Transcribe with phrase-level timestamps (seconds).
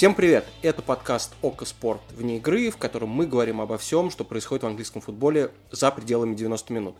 [0.00, 0.46] Всем привет!
[0.62, 4.66] Это подкаст «Око Спорт» вне игры, в котором мы говорим обо всем, что происходит в
[4.66, 6.96] английском футболе за пределами 90 минут.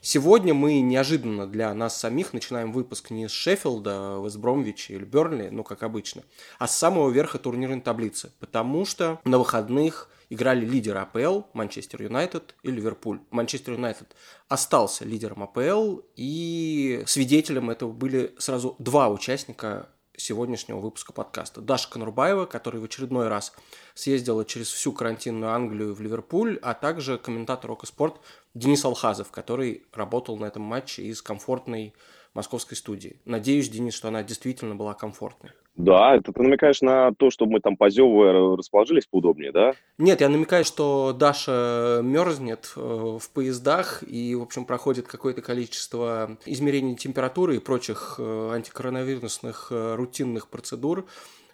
[0.00, 5.62] Сегодня мы неожиданно для нас самих начинаем выпуск не с Шеффилда, Вестбромвича или Бернли, ну
[5.62, 6.24] как обычно,
[6.58, 12.56] а с самого верха турнирной таблицы, потому что на выходных играли лидеры АПЛ, Манчестер Юнайтед
[12.64, 13.20] и Ливерпуль.
[13.30, 14.16] Манчестер Юнайтед
[14.48, 19.88] остался лидером АПЛ, и свидетелем этого были сразу два участника
[20.20, 21.60] сегодняшнего выпуска подкаста.
[21.60, 23.52] Даша Конурбаева, которая в очередной раз
[23.94, 28.20] съездила через всю карантинную Англию в Ливерпуль, а также комментатор Ока Спорт
[28.54, 31.94] Денис Алхазов, который работал на этом матче из комфортной
[32.34, 33.20] московской студии.
[33.24, 35.52] Надеюсь, Денис, что она действительно была комфортной.
[35.76, 39.72] Да, это ты намекаешь на то, чтобы мы там позевывая расположились поудобнее, да?
[39.98, 46.36] Нет, я намекаю, что Даша мерзнет э, в поездах и, в общем, проходит какое-то количество
[46.44, 51.06] измерений температуры и прочих э, антикоронавирусных э, рутинных процедур.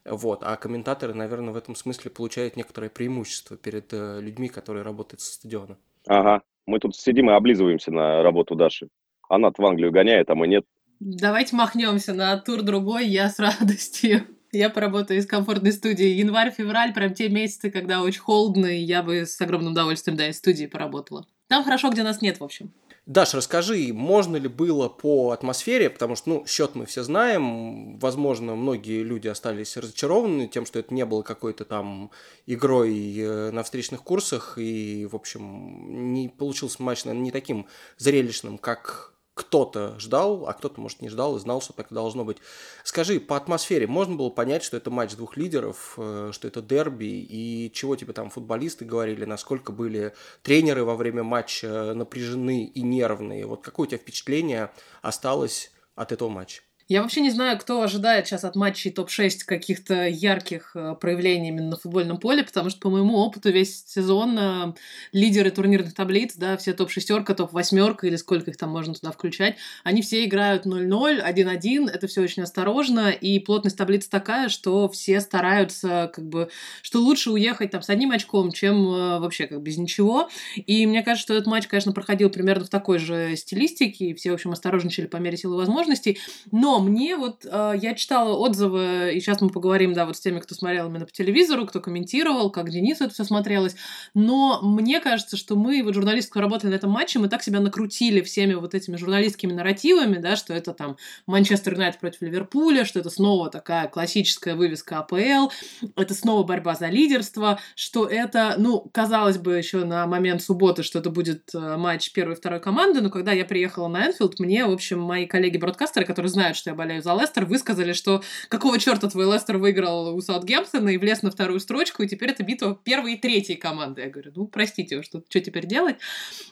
[0.04, 0.40] Вот.
[0.42, 5.76] А комментаторы, наверное, в этом смысле получают некоторое преимущество перед людьми, которые работают со стадиона.
[6.06, 8.88] Ага, мы тут сидим и облизываемся на работу Даши.
[9.28, 10.64] Она в Англию гоняет, а мы нет.
[11.00, 14.26] Давайте махнемся на тур другой, я с радостью.
[14.52, 16.06] Я поработаю из комфортной студии.
[16.06, 20.38] Январь-февраль, прям те месяцы, когда очень холодно, и я бы с огромным удовольствием, да, из
[20.38, 21.26] студии поработала.
[21.48, 22.72] Там хорошо, где нас нет, в общем.
[23.06, 28.56] Даш, расскажи, можно ли было по атмосфере, потому что, ну, счет мы все знаем, возможно,
[28.56, 32.10] многие люди остались разочарованы тем, что это не было какой-то там
[32.46, 37.66] игрой э, на встречных курсах, и, в общем, не получился матч, наверное, не таким
[37.96, 42.38] зрелищным, как кто-то ждал, а кто-то, может, не ждал и знал, что так должно быть.
[42.84, 47.04] Скажи, по атмосфере можно было понять, что это матч двух лидеров, э, что это дерби,
[47.04, 53.44] и чего тебе там футболисты говорили, насколько были тренеры во время матча напряжены и нервные?
[53.44, 56.62] Вот какое у тебя впечатление осталось от этого матча?
[56.88, 61.70] Я вообще не знаю, кто ожидает сейчас от матчей топ-6 каких-то ярких э, проявлений именно
[61.70, 64.74] на футбольном поле, потому что, по моему опыту, весь сезон э,
[65.10, 70.00] лидеры турнирных таблиц, да, все топ-шестерка, топ-восьмерка или сколько их там можно туда включать, они
[70.00, 76.08] все играют 0-0, 1-1, это все очень осторожно, и плотность таблицы такая, что все стараются,
[76.14, 76.50] как бы,
[76.82, 80.28] что лучше уехать там с одним очком, чем э, вообще как без ничего.
[80.54, 84.30] И мне кажется, что этот матч, конечно, проходил примерно в такой же стилистике, и все,
[84.30, 86.20] в общем, осторожничали по мере силы возможностей,
[86.52, 90.40] но мне вот э, я читала отзывы, и сейчас мы поговорим, да, вот с теми,
[90.40, 93.76] кто смотрел именно по телевизору, кто комментировал, как Денис это все смотрелось.
[94.14, 97.60] Но мне кажется, что мы, вот журналисты, кто работали на этом матче, мы так себя
[97.60, 103.00] накрутили всеми вот этими журналистскими нарративами, да, что это там Манчестер Юнайтед против Ливерпуля, что
[103.00, 105.50] это снова такая классическая вывеска АПЛ,
[105.96, 110.98] это снова борьба за лидерство, что это, ну, казалось бы, еще на момент субботы, что
[110.98, 114.64] это будет э, матч первой и второй команды, но когда я приехала на Энфилд, мне,
[114.66, 118.80] в общем, мои коллеги-бродкастеры, которые знают, что что я болею за Лестер, высказали, что какого
[118.80, 122.76] черта твой Лестер выиграл у Саутгемптона и влез на вторую строчку, и теперь это битва
[122.82, 124.02] первой и третьей команды.
[124.02, 125.96] Я говорю, ну, простите, что, что теперь делать?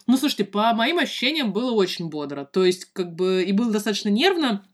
[0.06, 2.44] Ну, слушайте, по моим ощущениям было очень бодро.
[2.44, 4.64] То есть, как бы, и было достаточно нервно,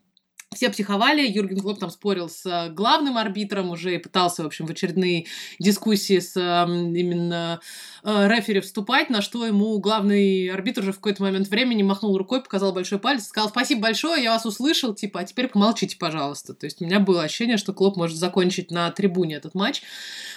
[0.53, 4.67] все психовали, Юрген Клоп там спорил с э, главным арбитром уже и пытался, в общем,
[4.67, 5.27] в очередные
[5.61, 7.61] дискуссии с именно
[8.03, 12.43] э, рефери вступать, на что ему главный арбитр уже в какой-то момент времени махнул рукой,
[12.43, 16.53] показал большой палец, сказал «Спасибо большое, я вас услышал, типа, а теперь помолчите, пожалуйста».
[16.53, 19.83] То есть у меня было ощущение, что Клоп может закончить на трибуне этот матч.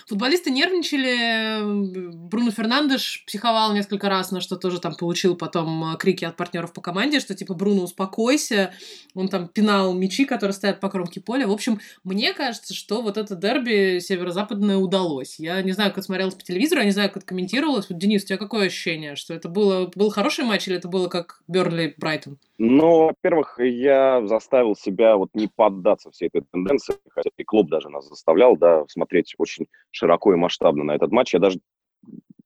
[0.05, 6.23] Футболисты нервничали, Бруно Фернандеш психовал несколько раз, на что тоже там получил потом э, крики
[6.23, 8.75] от партнеров по команде, что типа «Бруно, успокойся»,
[9.15, 11.47] он там пинал мячи, которые стоят по кромке поля.
[11.47, 15.39] В общем, мне кажется, что вот это дерби северо-западное удалось.
[15.39, 17.89] Я не знаю, как смотрелось по телевизору, я не знаю, как комментировалось.
[17.89, 19.15] Вот, Денис, у тебя какое ощущение?
[19.15, 22.37] Что это было, был хороший матч или это было как Бернли-Брайтон?
[22.57, 27.89] Ну, во-первых, я заставил себя вот не поддаться всей этой тенденции, хотя и клуб даже
[27.89, 31.33] нас заставлял, да, смотреть очень широко и масштабно на этот матч.
[31.33, 31.59] Я даже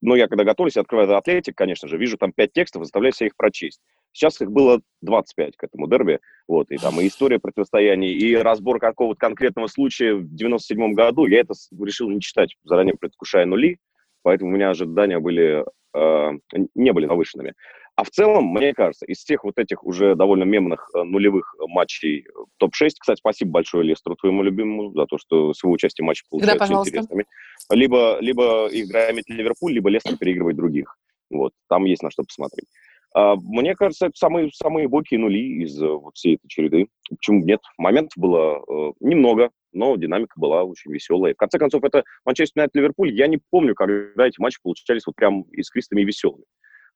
[0.02, 3.36] ну, я когда готовлюсь, открываю Атлетик, конечно же, вижу там пять текстов, заставляю себя их
[3.36, 3.82] прочесть.
[4.12, 8.80] Сейчас их было 25 к этому дерби, вот, и там и история противостояний, и разбор
[8.80, 13.78] какого-то конкретного случая в 97 году, я это решил не читать, заранее предвкушая нули,
[14.24, 16.32] поэтому у меня ожидания были, э,
[16.76, 17.54] не были завышенными.
[17.98, 22.28] А в целом, мне кажется, из всех вот этих уже довольно мемных э, нулевых матчей
[22.28, 26.24] э, топ-6, кстати, спасибо большое Лестеру, твоему любимому, за то, что свое участие в матче
[26.30, 27.26] получается да, интересными.
[27.70, 30.98] Либо, либо играет Ливерпуль, либо Лестер переигрывает других.
[31.30, 32.68] Вот, там есть на что посмотреть.
[33.14, 36.88] А, мне кажется, это самые, самые бойкие нули из э, вот всей этой череды.
[37.10, 37.60] Почему нет?
[37.78, 41.34] Моментов было э, немного, но динамика была очень веселая.
[41.34, 43.14] В конце концов, это Манчестер Юнайтед Ливерпуль.
[43.14, 46.46] Я не помню, когда эти матчи получались вот прям искристыми и веселыми.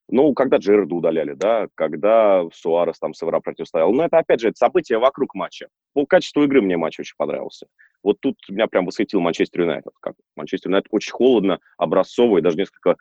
[0.08, 3.92] Ну, когда Джерарда удаляли, да, когда Суарес там с Эвра противостоял.
[3.92, 5.68] Но это, опять же, это событие вокруг матча.
[5.94, 7.66] По качеству игры мне матч очень понравился.
[8.02, 9.92] Вот тут меня прям восхитил Манчестер Юнайтед.
[10.00, 12.96] Как Манчестер Юнайтед очень холодно, образцово и даже несколько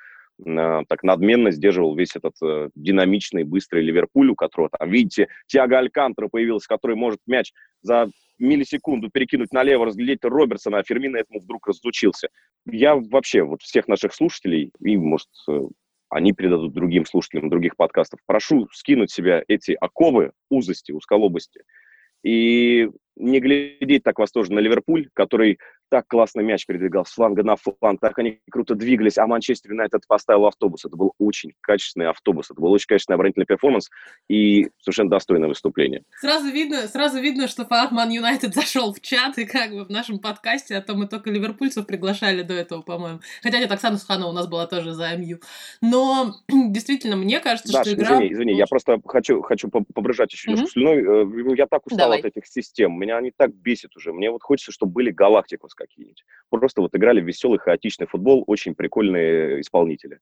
[0.45, 5.79] э, так надменно сдерживал весь этот э, динамичный, быстрый Ливерпуль, у которого там, видите, Тиаго
[5.79, 7.51] Алькантера появился, который может мяч
[7.81, 8.09] за
[8.41, 12.29] миллисекунду перекинуть налево, разглядеть Робертсона, а Фермина этому вдруг разучился.
[12.65, 15.61] Я вообще вот всех наших слушателей, и, может, э,
[16.11, 21.63] они передадут другим слушателям других подкастов, прошу скинуть себя эти оковы, узости, узколобости,
[22.23, 25.57] и не глядеть так восторженно на Ливерпуль, который
[25.91, 30.07] так классно мяч передвигал с фланга на фланг, так они круто двигались, а Манчестер Юнайтед
[30.07, 30.85] поставил автобус.
[30.85, 33.89] Это был очень качественный автобус, это был очень качественный оборонительный перформанс
[34.29, 36.03] и совершенно достойное выступление.
[36.21, 39.89] Сразу видно, сразу видно, что фанат Ман Юнайтед зашел в чат, и как бы в
[39.89, 43.19] нашем подкасте, а то мы только ливерпульцев приглашали до этого, по-моему.
[43.43, 45.39] Хотя нет, Оксана Суханова у нас была тоже за МЮ.
[45.81, 48.15] Но действительно, мне кажется, Даш, что игра...
[48.15, 50.53] извини, извини, я просто хочу, хочу побрыжать еще mm-hmm.
[50.53, 51.53] немножко слюной.
[51.53, 52.19] Э, я так устал Давай.
[52.19, 54.13] от этих систем, меня они так бесят уже.
[54.13, 56.23] Мне вот хочется, чтобы были галактикус какие-нибудь.
[56.49, 60.19] Просто вот играли веселый, хаотичный футбол, очень прикольные исполнители.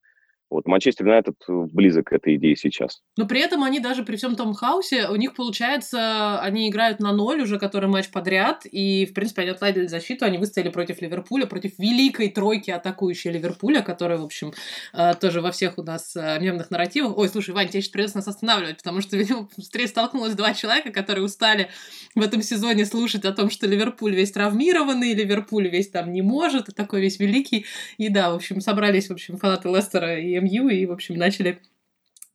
[0.50, 3.02] Вот Манчестер Юнайтед близок к этой идее сейчас.
[3.18, 7.12] Но при этом они даже при всем том хаосе, у них получается, они играют на
[7.12, 11.46] ноль уже который матч подряд, и, в принципе, они отладили защиту, они выстояли против Ливерпуля,
[11.46, 14.54] против великой тройки атакующей Ливерпуля, которая, в общем,
[14.94, 17.18] э, тоже во всех у нас э, мемных нарративах.
[17.18, 20.92] Ой, слушай, Вань, тебе сейчас придется нас останавливать, потому что, видимо, быстрее столкнулось два человека,
[20.92, 21.70] которые устали
[22.16, 26.70] в этом сезоне слушать о том, что Ливерпуль весь травмированный, Ливерпуль весь там не может,
[26.70, 27.66] и такой весь великий.
[27.98, 31.60] И да, в общем, собрались, в общем, фанаты Лестера и МЮ и, в общем, начали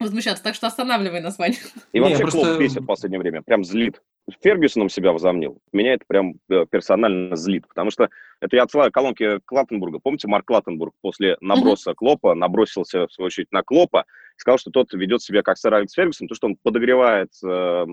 [0.00, 0.42] возмущаться.
[0.42, 1.56] Так что останавливай нас, Ваня.
[1.92, 2.40] И вообще просто...
[2.40, 3.42] Клоп бесит в последнее время.
[3.42, 4.00] Прям злит.
[4.42, 5.58] Фергюсоном себя возомнил.
[5.72, 7.68] Меня это прям э, персонально злит.
[7.68, 8.08] Потому что
[8.40, 9.98] это я отсылаю колонки Клаттенбурга.
[9.98, 11.96] Помните, Марк Клаттенбург после наброса mm-hmm.
[11.96, 14.06] Клопа набросился, в свою очередь, на Клопа
[14.36, 17.86] и сказал, что тот ведет себя как сэр Алекс Фергюсон, то, что он подогревает э,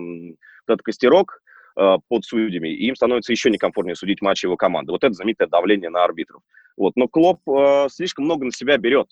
[0.66, 1.42] этот костерок,
[1.76, 4.92] э, под судьями, и им становится еще некомфортнее судить матчи его команды.
[4.92, 6.42] Вот это знаменитое давление на арбитров.
[6.76, 6.94] Вот.
[6.96, 9.08] Но Клоп э, слишком много на себя берет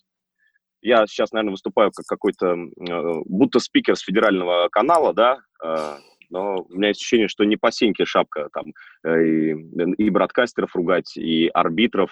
[0.82, 5.96] я сейчас, наверное, выступаю как какой-то, э, будто спикер с федерального канала, да, э,
[6.30, 8.72] но у меня есть ощущение, что не по сеньке шапка там
[9.04, 9.50] э, и,
[9.98, 12.10] и бродкастеров ругать, и арбитров.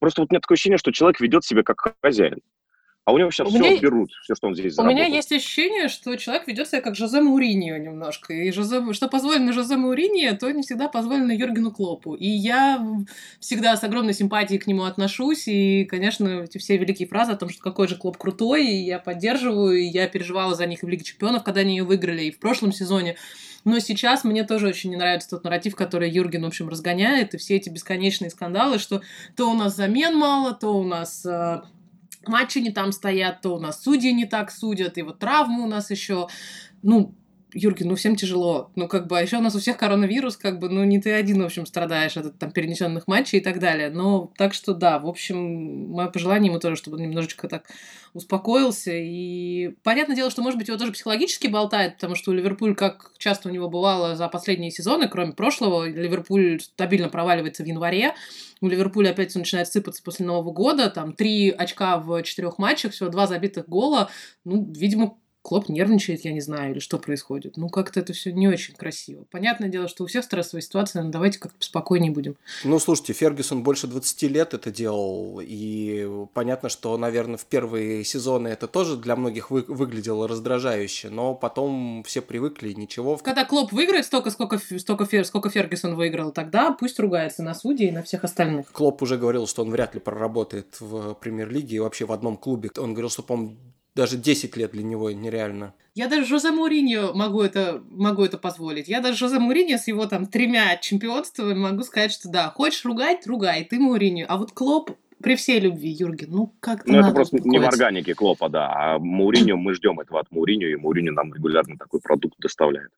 [0.00, 2.40] Просто вот у меня такое ощущение, что человек ведет себя как хозяин.
[3.06, 3.80] А у него сейчас у все меня...
[3.80, 5.00] берут, все, что он здесь заработал.
[5.00, 8.34] У меня есть ощущение, что человек ведет себя как Жозе Мауриньо немножко.
[8.34, 8.92] И Жозе...
[8.94, 12.14] что позволено Жозе Мауриньо, то не всегда позволено Юргену Клопу.
[12.14, 12.84] И я
[13.38, 15.46] всегда с огромной симпатией к нему отношусь.
[15.46, 18.98] И, конечно, эти все великие фразы о том, что какой же Клоп крутой, и я
[18.98, 22.40] поддерживаю, и я переживала за них в Лиге Чемпионов, когда они ее выиграли, и в
[22.40, 23.14] прошлом сезоне.
[23.62, 27.36] Но сейчас мне тоже очень не нравится тот нарратив, который Юрген, в общем, разгоняет, и
[27.36, 29.02] все эти бесконечные скандалы, что
[29.36, 31.62] то у нас замен мало, то у нас э,
[32.28, 35.66] матчи не там стоят, то у нас судьи не так судят, и вот травмы у
[35.66, 36.28] нас еще,
[36.82, 37.14] ну,
[37.56, 38.70] Юрген, ну всем тяжело.
[38.76, 41.12] Ну, как бы, а еще у нас у всех коронавирус, как бы, ну, не ты
[41.12, 43.88] один, в общем, страдаешь от там перенесенных матчей и так далее.
[43.88, 47.64] Но так что да, в общем, мое пожелание ему тоже, чтобы он немножечко так
[48.12, 48.92] успокоился.
[48.92, 53.12] И понятное дело, что, может быть, его тоже психологически болтает, потому что у Ливерпуль, как
[53.16, 58.14] часто у него бывало за последние сезоны, кроме прошлого, Ливерпуль стабильно проваливается в январе.
[58.60, 60.90] У Ливерпуля опять все начинает сыпаться после Нового года.
[60.90, 64.10] Там три очка в четырех матчах, всего два забитых гола.
[64.44, 67.56] Ну, видимо, Клоп нервничает, я не знаю, или что происходит.
[67.56, 69.26] Ну, как-то это все не очень красиво.
[69.30, 72.34] Понятное дело, что у всех стрессовая ситуация, но давайте как-то спокойнее будем.
[72.64, 78.48] Ну, слушайте, Фергюсон больше 20 лет это делал, и понятно, что, наверное, в первые сезоны
[78.48, 83.16] это тоже для многих вы выглядело раздражающе, но потом все привыкли, ничего.
[83.18, 87.86] Когда Клоп выиграет столько, сколько, столько, Фер, сколько Фергюсон выиграл, тогда пусть ругается на судьи
[87.86, 88.72] и на всех остальных.
[88.72, 92.68] Клоп уже говорил, что он вряд ли проработает в премьер-лиге и вообще в одном клубе.
[92.76, 93.56] Он говорил, что, по-моему,
[93.96, 95.74] даже 10 лет для него нереально.
[95.94, 98.86] Я даже Жозе Мourinho могу это, могу это позволить.
[98.86, 103.26] Я даже Жозе Мourinho с его там тремя чемпионствами могу сказать, что да, хочешь ругать,
[103.26, 104.26] ругай, ты Мourinho.
[104.28, 104.90] А вот Клоп
[105.22, 108.68] при всей любви, Юрген, ну как-то Ну это просто не в органике Клопа, да.
[108.68, 112.92] А Мауриньо, мы ждем этого от Мауриньо, и Мауриньо нам регулярно такой продукт доставляет.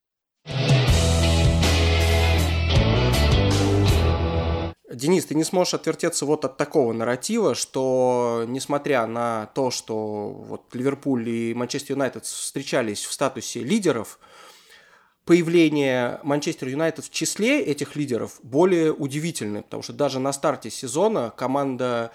[4.90, 10.62] Денис, ты не сможешь отвертеться вот от такого нарратива, что несмотря на то, что вот
[10.72, 14.18] Ливерпуль и Манчестер Юнайтед встречались в статусе лидеров,
[15.26, 21.34] появление Манчестер Юнайтед в числе этих лидеров более удивительное, потому что даже на старте сезона
[21.36, 22.10] команда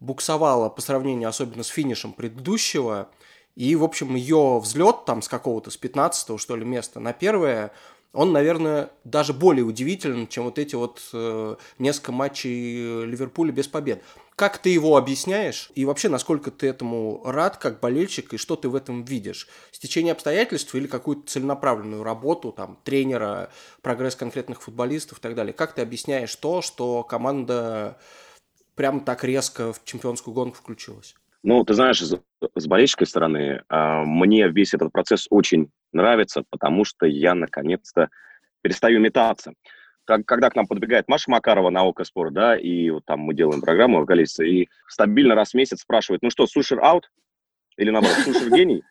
[0.00, 3.08] буксовала по сравнению особенно с финишем предыдущего,
[3.54, 7.70] и, в общем, ее взлет там с какого-то, с 15 что ли, места на первое–
[8.16, 14.02] он, наверное, даже более удивителен, чем вот эти вот э, несколько матчей Ливерпуля без побед.
[14.36, 15.70] Как ты его объясняешь?
[15.74, 19.48] И вообще, насколько ты этому рад, как болельщик, и что ты в этом видишь?
[19.70, 23.50] Стечение обстоятельств или какую-то целенаправленную работу, там, тренера,
[23.82, 25.52] прогресс конкретных футболистов и так далее?
[25.52, 27.98] Как ты объясняешь то, что команда
[28.76, 31.14] прям так резко в чемпионскую гонку включилась?
[31.46, 32.12] Ну, ты знаешь, с,
[32.56, 38.08] с болельщической стороны, э, мне весь этот процесс очень нравится, потому что я наконец-то
[38.62, 39.52] перестаю метаться.
[40.04, 43.32] Как, когда к нам подбегает Маша Макарова на Око Спорт, да, и вот там мы
[43.32, 47.12] делаем программу в количестве, и стабильно раз в месяц спрашивает, ну что, сушер аут?
[47.76, 48.82] Или наоборот, сушер гений?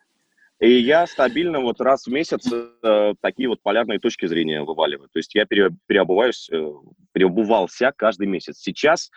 [0.58, 5.10] И я стабильно вот раз в месяц э, такие вот полярные точки зрения вываливаю.
[5.12, 6.72] То есть я пере, переобуваюсь, э,
[7.12, 8.60] переобувался каждый месяц.
[8.60, 9.10] Сейчас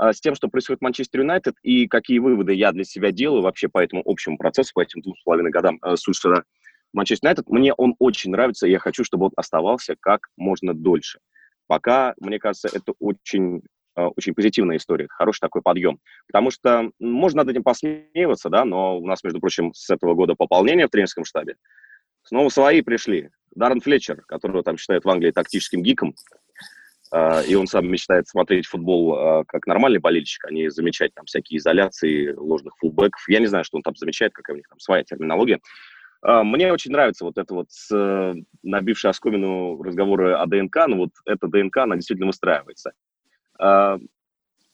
[0.00, 3.68] с тем, что происходит в Манчестер Юнайтед, и какие выводы я для себя делаю вообще
[3.68, 6.44] по этому общему процессу, по этим двум с половиной годам э, Сульшера
[6.92, 11.18] Манчестер Юнайтед, мне он очень нравится, и я хочу, чтобы он оставался как можно дольше.
[11.66, 13.62] Пока, мне кажется, это очень
[13.96, 15.98] э, очень позитивная история, хороший такой подъем.
[16.26, 20.34] Потому что можно над этим посмеиваться, да, но у нас, между прочим, с этого года
[20.34, 21.56] пополнение в тренерском штабе.
[22.22, 23.30] Снова свои пришли.
[23.54, 26.14] Даррен Флетчер, которого там считают в Англии тактическим гиком,
[27.48, 31.58] и он сам мечтает смотреть футбол э, как нормальный болельщик, а не замечать там всякие
[31.58, 33.22] изоляции ложных фулбеков.
[33.28, 35.60] Я не знаю, что он там замечает, какая у них там своя терминология.
[36.20, 41.10] А, мне очень нравится вот это вот с, набившая оскомину разговоры о ДНК, но вот
[41.24, 42.92] эта ДНК, она действительно выстраивается.
[43.58, 43.98] А,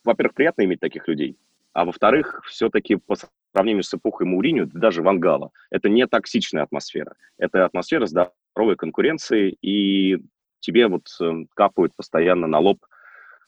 [0.05, 1.37] во-первых, приятно иметь таких людей,
[1.73, 3.17] а во-вторых, все-таки по
[3.53, 7.15] сравнению с эпохой Мауриню, даже Вангала, это не токсичная атмосфера.
[7.39, 10.19] Это атмосфера здоровой конкуренции, и
[10.65, 12.79] тебе вот э, капают постоянно на лоб,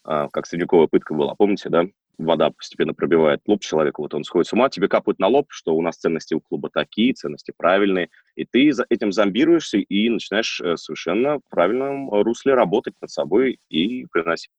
[0.05, 1.87] а, как средневековая пытка была, помните, да?
[2.19, 5.75] вода постепенно пробивает лоб человека, вот он сходит с ума, тебе капают на лоб, что
[5.75, 10.61] у нас ценности у клуба такие, ценности правильные, и ты за этим зомбируешься и начинаешь
[10.61, 14.51] э, совершенно в правильном русле работать над собой и приносить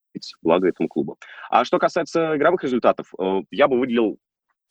[0.42, 1.18] благо этому клубу.
[1.50, 4.20] А что касается игровых результатов, э, я бы выделил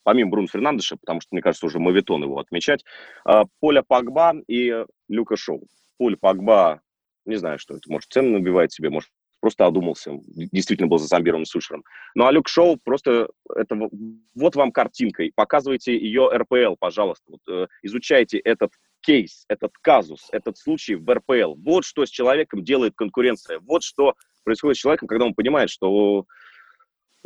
[0.03, 2.85] помимо Бруно Фернандеша, потому что, мне кажется, уже мавитон его отмечать,
[3.27, 5.67] э, Поля Пагба и Люка Шоу.
[5.97, 6.81] Поль Пагба,
[7.27, 11.83] не знаю, что это, может, цену набивает себе, может, просто одумался, действительно был зазомбирован Сушером.
[12.15, 13.77] Ну а Люк Шоу просто, это
[14.35, 20.57] вот вам картинка, показывайте ее РПЛ, пожалуйста, вот, э, изучайте этот кейс, этот казус, этот
[20.57, 21.53] случай в РПЛ.
[21.55, 26.25] Вот что с человеком делает конкуренция, вот что происходит с человеком, когда он понимает, что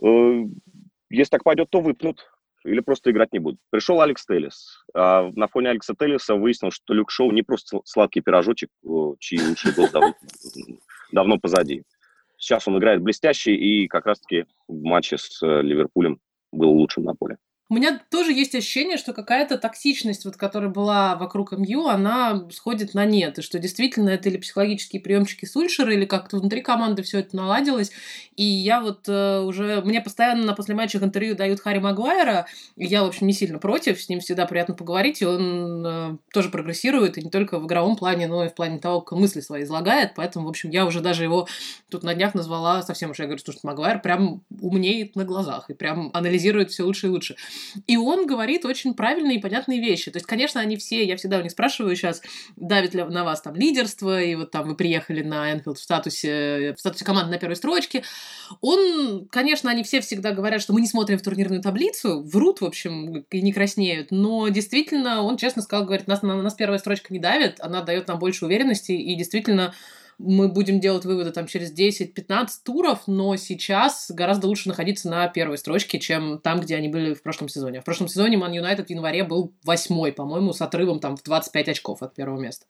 [0.04, 0.44] э,
[1.10, 2.30] если так пойдет, то выпнут
[2.64, 3.60] или просто играть не будут.
[3.70, 4.84] Пришел Алекс Теллис.
[4.94, 8.70] А на фоне Алекса Теллиса выяснилось, что Люк Шоу не просто сладкий пирожочек,
[9.20, 10.14] чьи лучшие год давно,
[11.12, 11.84] давно позади.
[12.38, 16.20] Сейчас он играет блестяще, и как раз-таки в матче с э, Ливерпулем
[16.52, 17.38] был лучшим на поле.
[17.72, 22.94] У меня тоже есть ощущение, что какая-то токсичность, вот, которая была вокруг МЮ, она сходит
[22.94, 23.40] на нет.
[23.40, 27.94] И что действительно это или психологические приемчики Сульшера, или как-то внутри команды все это наладилось.
[28.36, 29.82] И я вот э, уже...
[29.84, 32.46] Мне постоянно на послематчах интервью дают Харри Магуайра.
[32.76, 34.02] И я, в общем, не сильно против.
[34.02, 35.22] С ним всегда приятно поговорить.
[35.22, 37.18] И он э, тоже прогрессирует.
[37.18, 40.12] И не только в игровом плане, но и в плане того, как мысли свои излагает.
[40.18, 41.48] Поэтому, в общем, я уже даже его
[41.90, 43.20] тут на днях назвала совсем уж.
[43.20, 45.70] Я говорю, что Магуайр прям умнеет на глазах.
[45.70, 47.38] И прям анализирует все лучше и лучше.
[47.88, 50.12] И он говорит очень правильные и понятные вещи.
[50.12, 52.22] То есть, конечно, они все, я всегда у них спрашиваю сейчас,
[52.56, 56.74] давит ли на вас там лидерство, и вот там вы приехали на Энфилд в статусе,
[56.76, 58.04] в статусе команды на первой строчке.
[58.62, 62.66] Он, конечно, они все всегда говорят, что мы не смотрим в турнирную таблицу, врут, в
[62.66, 67.14] общем, и не краснеют, но действительно, он честно сказал, говорит, нас, на, нас первая строчка
[67.14, 69.74] не давит, она дает нам больше уверенности, и действительно
[70.24, 75.58] мы будем делать выводы там через 10-15 туров, но сейчас гораздо лучше находиться на первой
[75.58, 77.82] строчке, чем там, где они были в прошлом сезоне.
[77.82, 81.70] В прошлом сезоне Ман Юнайтед в январе был восьмой, по-моему, с отрывом там в 25
[81.70, 82.66] очков от первого места.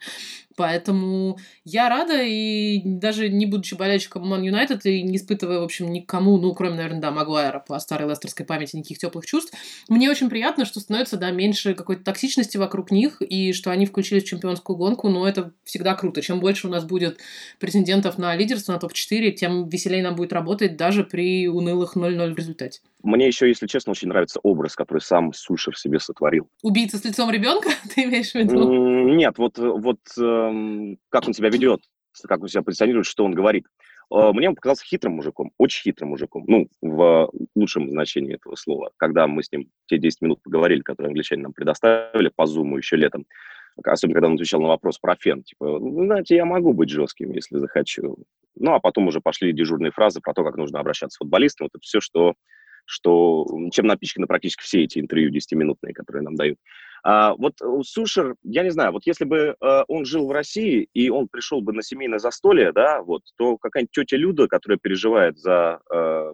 [0.55, 5.91] Поэтому я рада, и даже не будучи болельщиком Ман Юнайтед и не испытывая, в общем,
[5.91, 9.53] никому, ну, кроме, наверное, да, Магуайра по старой лестерской памяти, никаких теплых чувств,
[9.89, 14.23] мне очень приятно, что становится, да, меньше какой-то токсичности вокруг них, и что они включились
[14.23, 16.21] в чемпионскую гонку, но это всегда круто.
[16.21, 17.19] Чем больше у нас будет
[17.59, 22.37] претендентов на лидерство, на топ-4, тем веселее нам будет работать даже при унылых 0-0 в
[22.37, 22.81] результате.
[23.03, 26.47] Мне еще, если честно, очень нравится образ, который сам Сушер себе сотворил.
[26.61, 28.71] Убийца с лицом ребенка, ты имеешь в виду?
[29.15, 31.81] Нет, вот, вот эм, как он себя ведет,
[32.27, 33.65] как он себя позиционирует, что он говорит.
[34.11, 38.91] Э, мне он показался хитрым мужиком, очень хитрым мужиком, ну, в лучшем значении этого слова.
[38.97, 42.97] Когда мы с ним те 10 минут поговорили, которые англичане нам предоставили по зуму еще
[42.97, 43.25] летом,
[43.83, 47.31] особенно когда он отвечал на вопрос про фен, типа, ну, знаете, я могу быть жестким,
[47.31, 48.17] если захочу.
[48.55, 51.65] Ну, а потом уже пошли дежурные фразы про то, как нужно обращаться с футболистом.
[51.65, 52.33] Вот это все, что,
[52.85, 56.57] что чем напичканы практически все эти интервью 10-минутные, которые нам дают.
[57.03, 61.09] А, вот Сушер, я не знаю, вот если бы э, он жил в России, и
[61.09, 65.79] он пришел бы на семейное застолье, да, вот, то какая-нибудь тетя Люда, которая переживает за
[65.91, 66.33] э,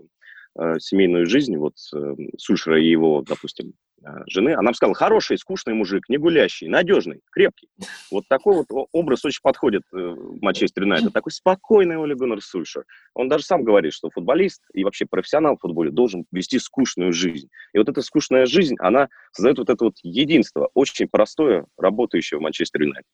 [0.58, 3.74] э, семейную жизнь вот э, и его, допустим,
[4.04, 7.70] э, жены, она бы сказала, хороший, скучный мужик, не гулящий, надежный, крепкий.
[8.12, 11.14] Вот такой вот образ очень подходит э, Манчестер Юнайтед.
[11.14, 12.86] Такой спокойный Оли Гуннер Сульшер.
[13.14, 17.50] Он даже сам говорит, что футболист и вообще профессионал в футболе должен вести скучную жизнь.
[17.74, 22.42] И вот эта скучная жизнь, она создает вот это вот единство, очень простое, работающее в
[22.42, 23.06] Манчестер Юнайтед.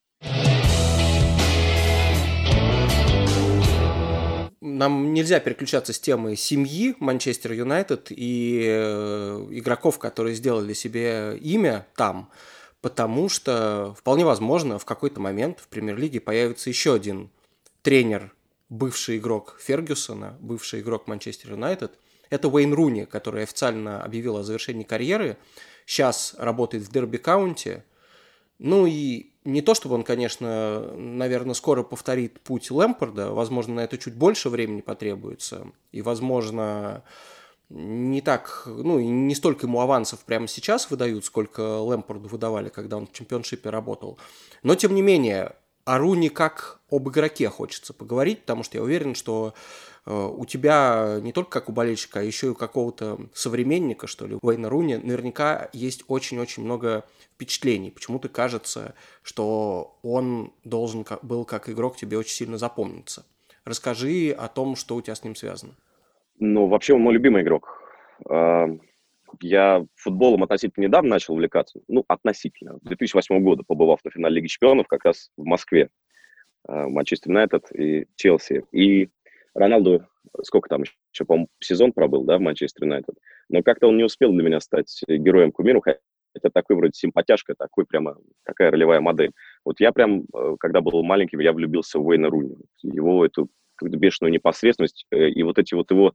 [4.64, 11.86] Нам нельзя переключаться с темы семьи Манчестер Юнайтед и э, игроков, которые сделали себе имя
[11.96, 12.30] там,
[12.80, 17.30] потому что вполне возможно в какой-то момент в премьер-лиге появится еще один
[17.82, 18.32] тренер,
[18.70, 21.98] бывший игрок Фергюсона, бывший игрок Манчестер Юнайтед.
[22.30, 25.36] Это Уэйн Руни, который официально объявил о завершении карьеры.
[25.84, 27.82] Сейчас работает в Дерби Каунти.
[28.58, 33.98] Ну и не то, чтобы он, конечно, наверное, скоро повторит путь Лэмпорда, возможно, на это
[33.98, 37.04] чуть больше времени потребуется, и, возможно,
[37.68, 43.06] не так, ну, не столько ему авансов прямо сейчас выдают, сколько Лэмпорду выдавали, когда он
[43.06, 44.18] в чемпионшипе работал.
[44.62, 49.14] Но, тем не менее, о Руни как об игроке хочется поговорить, потому что я уверен,
[49.14, 49.54] что
[50.06, 54.36] у тебя не только как у болельщика, а еще и у какого-то современника, что ли,
[54.42, 57.90] Уэйна Руни, наверняка есть очень-очень много впечатлений.
[57.90, 63.24] Почему-то кажется, что он должен был как игрок тебе очень сильно запомниться.
[63.64, 65.74] Расскажи о том, что у тебя с ним связано.
[66.38, 67.80] Ну, вообще он мой любимый игрок.
[68.28, 68.66] А,
[69.40, 71.80] я футболом относительно недавно начал увлекаться.
[71.88, 72.78] Ну, относительно.
[72.82, 75.88] 2008 года побывав на финале Лиги Чемпионов как раз в Москве.
[76.68, 78.64] А, Манчестер Юнайтед и Челси.
[78.72, 79.08] И
[79.54, 80.06] Роналду,
[80.42, 83.14] сколько там еще, по-моему, сезон пробыл, да, в Манчестер Юнайтед.
[83.48, 85.98] Но как-то он не успел для меня стать героем кумиром, хотя
[86.52, 89.32] такой вроде симпатяшка, такой прямо, такая ролевая модель.
[89.64, 92.56] Вот я прям, э, когда был маленьким, я влюбился в Уэйна Руни.
[92.82, 96.12] Его эту какую-то бешеную непосредственность э, и вот эти вот его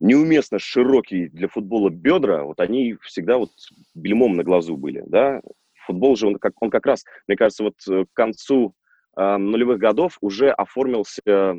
[0.00, 3.50] неуместно широкие для футбола бедра, вот они всегда вот
[3.94, 5.40] бельмом на глазу были, да.
[5.86, 8.74] Футбол же, он как, он как раз, мне кажется, вот э, к концу
[9.14, 11.54] нулевых годов уже оформился, э,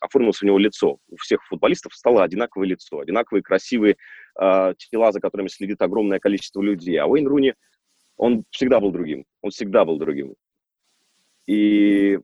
[0.00, 0.98] оформилось у него лицо.
[1.08, 3.96] У всех футболистов стало одинаковое лицо, одинаковые красивые
[4.40, 6.96] э, тела, за которыми следит огромное количество людей.
[6.96, 7.54] А Уэйн Руни,
[8.16, 9.24] он всегда был другим.
[9.42, 10.36] Он всегда был другим.
[11.46, 12.20] И,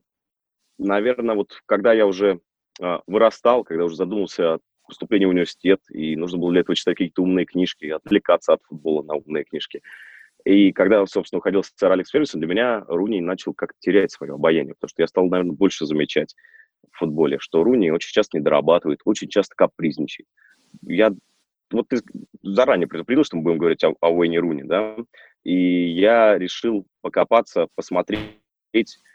[0.77, 2.39] наверное, вот когда я уже
[2.81, 6.95] э, вырастал, когда уже задумался о поступлении в университет, и нужно было для этого читать
[6.95, 9.81] какие-то умные книжки, отвлекаться от футбола на умные книжки–
[10.45, 14.75] и когда, собственно, уходил сэр Алекс Фергюсон, для меня Руни начал как-то терять свое обаяние,
[14.75, 16.35] потому что я стал, наверное, больше замечать
[16.91, 20.27] в футболе, что Руни очень часто не дорабатывает, очень часто капризничает.
[20.83, 21.11] Я
[21.71, 21.97] вот ты
[22.43, 24.95] заранее предупредил, что мы будем говорить о, о Уэйне Руни, да,
[25.43, 28.37] и я решил покопаться, посмотреть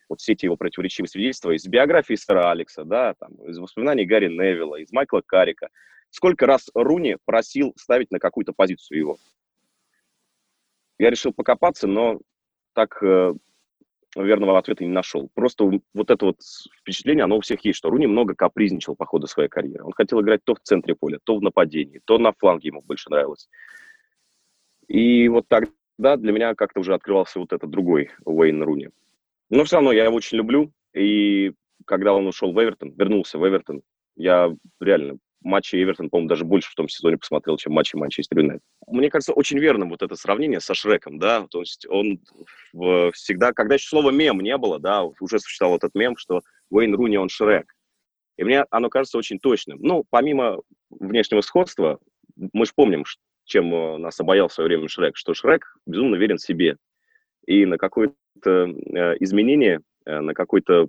[0.08, 4.26] вот все эти его противоречивые свидетельства из биографии сэра Алекса, да, там, из воспоминаний Гарри
[4.26, 5.68] Невилла, из Майкла Карика.
[6.10, 9.18] Сколько раз Руни просил ставить на какую-то позицию его.
[11.00, 12.20] Я решил покопаться, но
[12.74, 13.32] так э,
[14.16, 15.30] верного ответа не нашел.
[15.32, 16.36] Просто вот это вот
[16.78, 19.82] впечатление, оно у всех есть, что Руни много капризничал по ходу своей карьеры.
[19.82, 23.08] Он хотел играть то в центре поля, то в нападении, то на фланге ему больше
[23.08, 23.48] нравилось.
[24.88, 28.90] И вот тогда для меня как-то уже открывался вот этот другой Уэйн Руни.
[29.48, 31.54] Но все равно я его очень люблю, и
[31.86, 33.80] когда он ушел в Эвертон, вернулся в Эвертон,
[34.16, 38.62] я реально матчи Эвертон, по-моему, даже больше в том сезоне посмотрел, чем матчи Манчестер Юнайтед.
[38.86, 42.20] Мне кажется, очень верным вот это сравнение со Шреком, да, то есть он
[43.12, 47.16] всегда, когда еще слова мем не было, да, уже существовал этот мем, что Уэйн Руни,
[47.16, 47.74] он Шрек.
[48.36, 49.78] И мне оно кажется очень точным.
[49.82, 51.98] Ну, помимо внешнего сходства,
[52.54, 53.04] мы же помним,
[53.44, 56.78] чем э, нас обаял в свое время Шрек, что Шрек безумно верен себе.
[57.46, 58.14] И на какое-то
[58.46, 60.86] э, изменение, э, на какой-то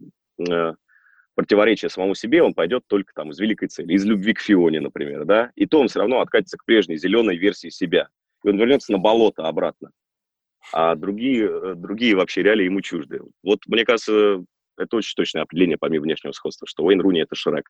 [1.41, 5.25] противоречие самому себе, он пойдет только там из великой цели, из любви к Фионе, например,
[5.25, 8.09] да, и то он все равно откатится к прежней зеленой версии себя.
[8.43, 9.89] И он вернется на болото обратно.
[10.71, 13.21] А другие, э, другие вообще реалии ему чужды.
[13.41, 14.45] Вот, мне кажется,
[14.77, 17.67] это очень точное определение, помимо внешнего сходства, что Уэйн Руни– это Шрек.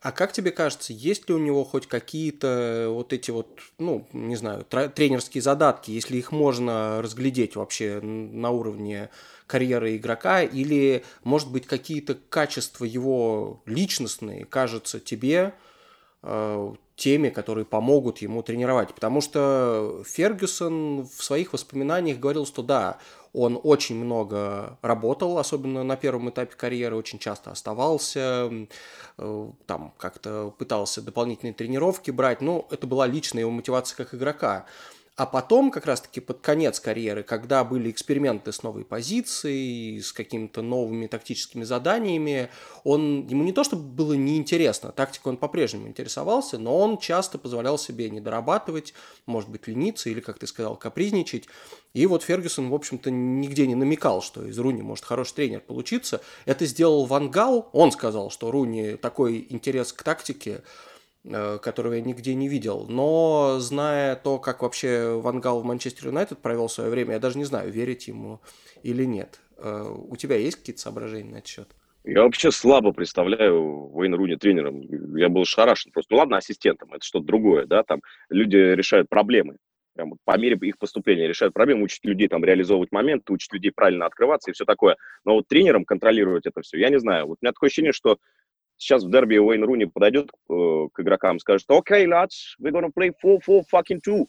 [0.00, 4.36] А как тебе кажется, есть ли у него хоть какие-то вот эти вот, ну, не
[4.36, 9.10] знаю, тренерские задатки, если их можно разглядеть вообще на уровне
[9.48, 15.54] карьеры игрока, или, может быть, какие-то качества его личностные кажутся тебе
[16.22, 18.94] э, теми, которые помогут ему тренировать.
[18.94, 22.98] Потому что Фергюсон в своих воспоминаниях говорил, что да,
[23.32, 28.50] он очень много работал, особенно на первом этапе карьеры, очень часто оставался,
[29.18, 34.66] э, там как-то пытался дополнительные тренировки брать, но это была личная его мотивация как игрока.
[35.18, 40.62] А потом, как раз-таки под конец карьеры, когда были эксперименты с новой позицией, с какими-то
[40.62, 42.50] новыми тактическими заданиями,
[42.84, 47.78] он, ему не то чтобы было неинтересно, тактика он по-прежнему интересовался, но он часто позволял
[47.78, 48.94] себе не дорабатывать,
[49.26, 51.48] может быть, лениться или, как ты сказал, капризничать.
[51.94, 56.20] И вот Фергюсон, в общем-то, нигде не намекал, что из Руни может хороший тренер получиться.
[56.44, 57.70] Это сделал Ван Гал.
[57.72, 60.62] Он сказал, что Руни такой интерес к тактике
[61.28, 62.86] которого я нигде не видел.
[62.88, 67.44] Но зная то, как вообще Вангал в Манчестер Юнайтед провел свое время, я даже не
[67.44, 68.40] знаю, верить ему
[68.82, 69.40] или нет.
[69.58, 71.68] Э, у тебя есть какие-то соображения на этот счет?
[72.04, 74.80] Я вообще слабо представляю Уэйн Руни тренером.
[75.16, 76.14] Я был шарашен просто.
[76.14, 79.56] Ну ладно, ассистентом, это что-то другое, да, там люди решают проблемы.
[79.94, 84.06] Прям по мере их поступления решают проблемы, учат людей там реализовывать момент, учат людей правильно
[84.06, 84.96] открываться и все такое.
[85.24, 87.26] Но вот тренером контролировать это все, я не знаю.
[87.26, 88.18] Вот у меня такое ощущение, что
[88.78, 92.90] сейчас в дерби Уэйн Руни подойдет э, к игрокам, скажет, окей, okay, lads, we're gonna
[92.90, 94.24] play 4-4 fucking 2.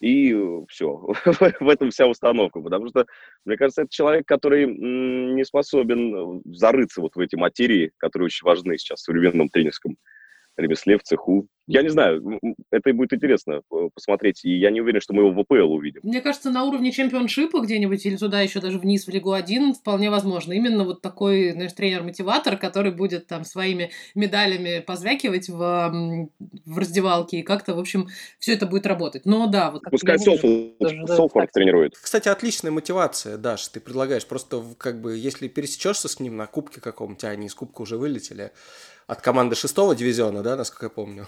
[0.00, 0.96] И э, все,
[1.60, 3.06] в этом вся установка, потому что,
[3.44, 8.78] мне кажется, это человек, который не способен зарыться вот в эти материи, которые очень важны
[8.78, 9.96] сейчас в современном тренерском
[10.56, 11.48] ремесле, в цеху.
[11.66, 12.22] Я не знаю,
[12.70, 16.00] это будет интересно э, посмотреть, и я не уверен, что мы его в ВПЛ увидим.
[16.02, 20.10] Мне кажется, на уровне чемпионшипа где-нибудь или туда еще даже вниз в Лигу 1 вполне
[20.10, 20.52] возможно.
[20.52, 26.28] Именно вот такой, знаешь, тренер-мотиватор, который будет там своими медалями позвякивать в,
[26.66, 29.24] в раздевалке, и как-то, в общем, все это будет работать.
[29.24, 29.84] Но да, вот...
[29.90, 31.94] Пускай Солфорд тренирует.
[31.94, 34.26] Кстати, отличная мотивация, Даш, ты предлагаешь.
[34.26, 37.96] Просто как бы, если пересечешься с ним на кубке каком-то, а они из кубка уже
[37.96, 38.52] вылетели,
[39.06, 41.26] от команды шестого дивизиона, да, насколько я помню.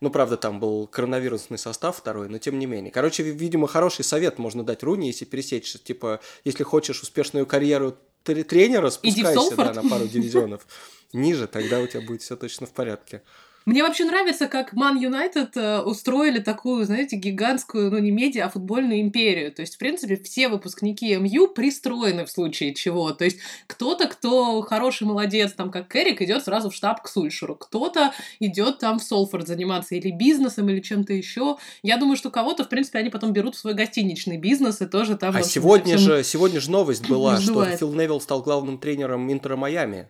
[0.00, 2.92] Ну, правда, там был коронавирусный состав второй, но тем не менее.
[2.92, 5.78] Короче, видимо, хороший совет можно дать Руни, если пересечься.
[5.78, 10.66] Типа, если хочешь успешную карьеру тренера, спускайся да, на пару дивизионов
[11.12, 13.22] ниже, тогда у тебя будет все точно в порядке.
[13.66, 18.48] Мне вообще нравится, как Ман Юнайтед э, устроили такую, знаете, гигантскую, ну не медиа, а
[18.48, 19.50] футбольную империю.
[19.50, 23.10] То есть, в принципе, все выпускники МЮ пристроены в случае чего.
[23.10, 27.56] То есть, кто-то, кто хороший молодец, там, как Эрик, идет сразу в штаб к Сульшеру.
[27.56, 31.56] Кто-то идет там в Солфорд заниматься или бизнесом, или чем-то еще.
[31.82, 35.16] Я думаю, что кого-то, в принципе, они потом берут в свой гостиничный бизнес и тоже
[35.16, 35.34] там...
[35.34, 40.08] А сегодня же, сегодня же новость была, что Фил Невилл стал главным тренером Интера Майами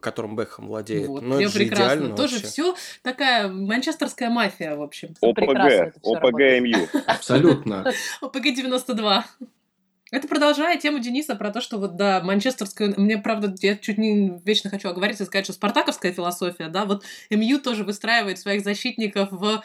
[0.00, 1.08] которым Бэхом владеет.
[1.08, 2.16] Вот, ну, это же прекрасно.
[2.16, 5.14] Тоже все такая манчестерская мафия, в общем.
[5.20, 6.88] ОПГ, ОПГ МЮ.
[7.06, 7.92] Абсолютно.
[8.20, 9.24] ОПГ 92.
[10.10, 12.94] Это продолжает тему Дениса про то, что вот, да, манчестерская...
[12.96, 17.02] Мне, правда, я чуть не вечно хочу оговориться и сказать, что спартаковская философия, да, вот
[17.30, 19.62] МЮ тоже выстраивает своих защитников в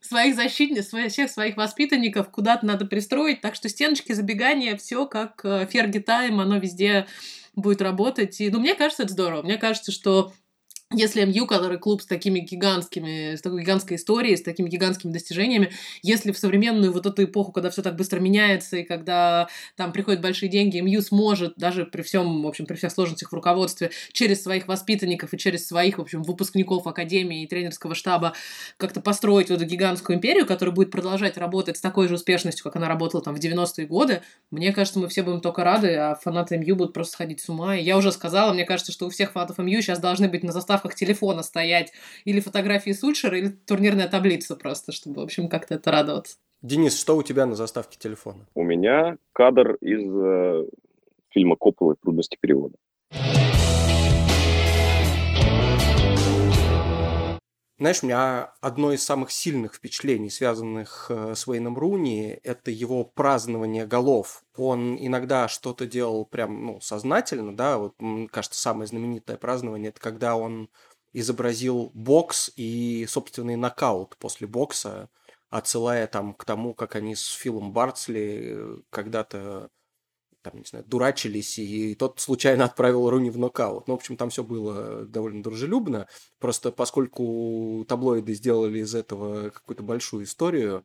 [0.00, 5.66] своих защитников, всех своих воспитанников куда-то надо пристроить, так что стеночки, забегания, все как э,
[5.70, 7.06] Ферги Тайм, оно везде
[7.56, 8.40] будет работать.
[8.40, 9.42] И, ну, мне кажется, это здорово.
[9.42, 10.32] Мне кажется, что
[10.92, 15.72] если МЮ, который клуб с такими гигантскими, с такой гигантской историей, с такими гигантскими достижениями,
[16.02, 20.20] если в современную вот эту эпоху, когда все так быстро меняется, и когда там приходят
[20.20, 24.44] большие деньги, МЮ сможет, даже при всем, в общем, при всех сложностях в руководстве, через
[24.44, 28.34] своих воспитанников и через своих, в общем, выпускников академии и тренерского штаба
[28.76, 32.76] как-то построить вот эту гигантскую империю, которая будет продолжать работать с такой же успешностью, как
[32.76, 34.22] она работала там в 90-е годы,
[34.52, 37.76] мне кажется, мы все будем только рады, а фанаты МЮ будут просто сходить с ума.
[37.76, 40.52] И я уже сказала, мне кажется, что у всех фанатов МЮ сейчас должны быть на
[40.52, 41.92] заставке заставках телефона стоять
[42.24, 46.36] или фотографии Сульшера, или турнирная таблица просто, чтобы, в общем, как-то это радоваться.
[46.62, 48.46] Денис, что у тебя на заставке телефона?
[48.54, 50.64] У меня кадр из э,
[51.30, 52.76] фильма Копполы «Трудности перевода».
[57.78, 63.04] Знаешь, у меня одно из самых сильных впечатлений, связанных э, с Уэйном Руни, это его
[63.04, 64.42] празднование голов.
[64.56, 70.00] Он иногда что-то делал прям ну, сознательно, да, вот, мне кажется, самое знаменитое празднование, это
[70.00, 70.70] когда он
[71.12, 75.10] изобразил бокс и собственный нокаут после бокса,
[75.50, 79.68] отсылая там к тому, как они с Филом Бартсли э, когда-то
[80.50, 83.88] там, не знаю, дурачились, и тот случайно отправил Руни в нокаут.
[83.88, 86.06] Ну, в общем, там все было довольно дружелюбно.
[86.38, 90.84] Просто поскольку таблоиды сделали из этого какую-то большую историю,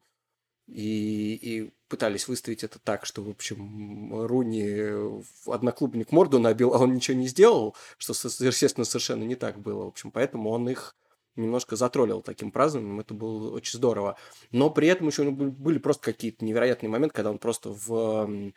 [0.68, 6.96] и, и пытались выставить это так, что, в общем, Руни одноклубник морду набил, а он
[6.96, 9.84] ничего не сделал, что, естественно, совершенно не так было.
[9.84, 10.96] В общем, поэтому он их
[11.36, 14.18] немножко затроллил таким празднованием, это было очень здорово.
[14.52, 18.54] Но при этом еще были просто какие-то невероятные моменты, когда он просто в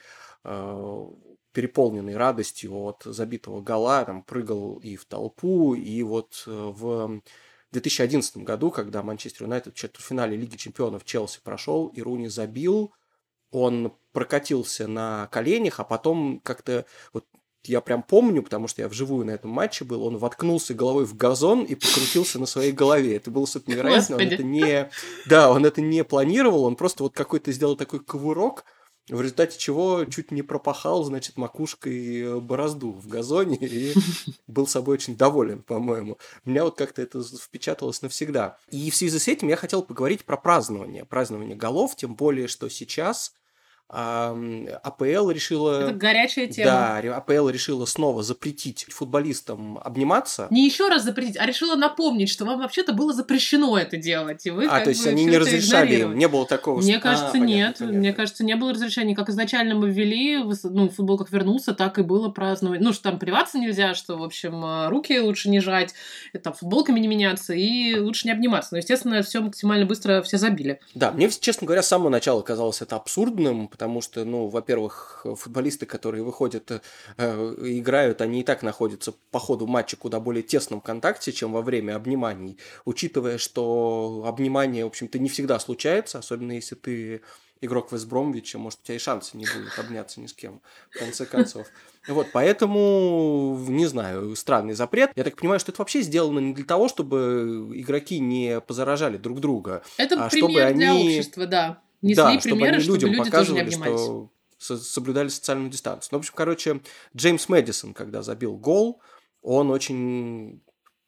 [1.54, 7.22] переполненный радостью от забитого гола там прыгал и в толпу, и вот э, в
[7.70, 12.92] 2011 году, когда Манчестер Юнайтед в четвертьфинале Лиги Чемпионов Челси прошел, и Руни забил,
[13.52, 17.24] он прокатился на коленях, а потом как-то вот
[17.66, 21.16] я прям помню, потому что я вживую на этом матче был, он воткнулся головой в
[21.16, 23.16] газон и покрутился на своей голове.
[23.16, 24.18] Это было что-то невероятное.
[24.18, 24.90] Он это не...
[25.26, 28.64] Да, он это не планировал, он просто вот какой-то сделал такой ковырок,
[29.08, 33.94] в результате чего чуть не пропахал, значит, макушкой борозду в газоне и
[34.46, 36.18] был собой очень доволен, по-моему.
[36.44, 38.56] Меня вот как-то это впечаталось навсегда.
[38.70, 42.68] И в связи с этим я хотел поговорить про празднование, празднование голов, тем более, что
[42.70, 43.34] сейчас
[43.88, 45.82] АПЛ решила...
[45.82, 47.00] Это горячая тема.
[47.02, 50.46] Да, АПЛ решила снова запретить футболистам обниматься.
[50.50, 54.46] Не еще раз запретить, а решила напомнить, что вам вообще-то было запрещено это делать.
[54.46, 56.80] И вы а, то есть они не разрешали им, не было такого...
[56.80, 57.76] Мне кажется, а, нет.
[57.78, 57.98] Понятно.
[57.98, 59.14] Мне кажется, не было разрешения.
[59.14, 62.80] Как изначально мы ввели, ну, футбол как вернулся, так и было праздновать.
[62.80, 65.94] Ну, что там приваться нельзя, что, в общем, а, руки лучше не жать,
[66.42, 68.70] там, футболками не меняться и лучше не обниматься.
[68.72, 70.80] Но, естественно, все максимально быстро все забили.
[70.94, 75.84] Да, мне, честно говоря, с самого начала казалось это абсурдным, потому что, ну, во-первых, футболисты,
[75.84, 81.32] которые выходят, э, играют, они и так находятся по ходу матча куда более тесном контакте,
[81.32, 87.22] чем во время обниманий, учитывая, что обнимание, в общем-то, не всегда случается, особенно если ты
[87.60, 90.60] игрок Вестбромвича, может, у тебя и шанса не будет обняться ни с кем,
[90.90, 91.66] в конце концов.
[92.06, 95.10] Вот, поэтому, не знаю, странный запрет.
[95.16, 99.40] Я так понимаю, что это вообще сделано не для того, чтобы игроки не позаражали друг
[99.40, 100.78] друга, это а пример чтобы они...
[100.78, 106.08] для общества, да несли да, примеры, чтобы, людям люди показывали, что соблюдали социальную дистанцию.
[106.12, 106.80] Ну, в общем, короче,
[107.16, 109.00] Джеймс Мэдисон, когда забил гол,
[109.42, 110.62] он очень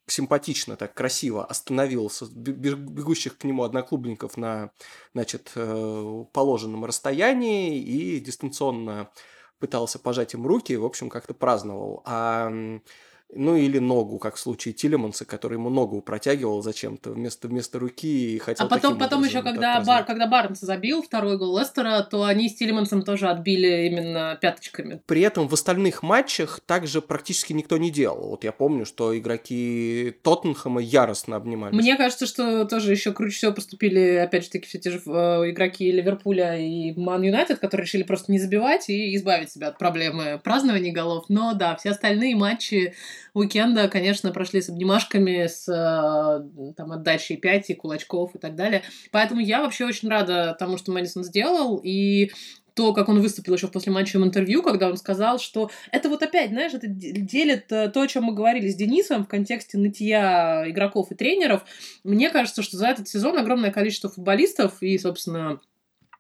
[0.07, 4.71] симпатично, так красиво остановился бегущих к нему одноклубников на,
[5.15, 9.11] значит, э, положенном расстоянии и дистанционно
[9.59, 12.03] пытался пожать им руки, в общем, как-то праздновал.
[12.05, 12.53] А
[13.35, 18.37] ну или ногу, как в случае Тилеманса, который ему ногу протягивал зачем-то вместо, вместо руки
[18.37, 22.25] и хотел А потом, потом еще, когда, Бар, когда Барнс забил второй гол Лестера, то
[22.25, 25.01] они с Тилемансом тоже отбили именно пяточками.
[25.07, 28.31] При этом в остальных матчах также практически никто не делал.
[28.31, 31.77] Вот я помню, что игроки Тоттенхэма яростно обнимались.
[31.77, 35.51] Мне кажется, что тоже еще круче всего поступили, опять же таки, все те же э,
[35.51, 40.41] игроки Ливерпуля и Ман Юнайтед, которые решили просто не забивать и избавить себя от проблемы
[40.43, 41.27] празднования голов.
[41.29, 42.95] Но да, все остальные матчи
[43.35, 48.83] уикенда, конечно, прошли с обнимашками, с э, там, отдачей пяти, кулачков и так далее.
[49.11, 52.31] Поэтому я вообще очень рада тому, что Мэдисон сделал, и
[52.77, 56.51] то, как он выступил еще в послематчевом интервью, когда он сказал, что это вот опять,
[56.51, 61.11] знаешь, это делит э, то, о чем мы говорили с Денисом в контексте нытья игроков
[61.11, 61.65] и тренеров.
[62.05, 65.59] Мне кажется, что за этот сезон огромное количество футболистов и, собственно,